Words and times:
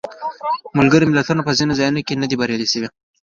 ملګري 0.77 1.05
ملتونه 1.07 1.41
په 1.43 1.51
ځینو 1.57 1.77
ځایونو 1.79 2.01
کې 2.07 2.13
نه 2.21 2.25
دي 2.29 2.35
بریالي 2.39 2.67
شوي. 2.73 2.87